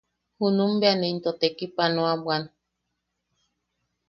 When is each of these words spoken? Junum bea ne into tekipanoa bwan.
Junum 0.37 0.71
bea 0.81 0.95
ne 0.97 1.07
into 1.13 1.31
tekipanoa 1.41 2.13
bwan. 2.23 2.43